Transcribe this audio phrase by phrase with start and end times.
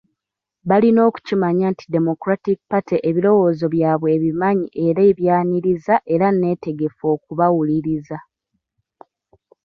[0.69, 8.17] Balina okukimanya nti Democratic Party ebirowoozo byabwe ebimanyi era ebyaniriza era nneetegefu okubawuliriza.